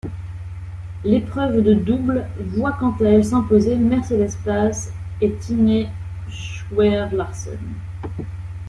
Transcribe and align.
L'épreuve 1.03 1.61
de 1.61 1.75
double 1.75 2.25
voit 2.55 2.73
quant 2.73 2.95
à 3.01 3.03
elle 3.03 3.23
s'imposer 3.23 3.75
Mercedes 3.75 4.35
Paz 4.43 4.91
et 5.21 5.31
Tine 5.35 5.89
Scheuer-Larsen. 6.27 7.59